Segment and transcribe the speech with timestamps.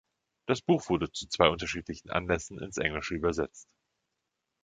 [0.47, 3.67] Das Buch wurde zu zwei unterschiedlichen Anlässen ins Englische übersetzt.